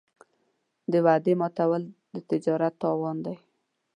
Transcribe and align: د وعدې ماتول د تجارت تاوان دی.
د 0.91 0.93
وعدې 1.05 1.33
ماتول 1.41 1.83
د 2.13 2.15
تجارت 2.29 2.73
تاوان 2.83 3.17
دی. 3.25 3.35